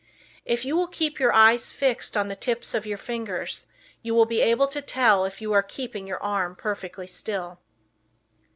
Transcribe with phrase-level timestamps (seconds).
[0.45, 3.67] If you will keep your eyes fixed on the tips of the fingers
[4.01, 7.59] you will be able to tell if you are keeping your arm perfectly still.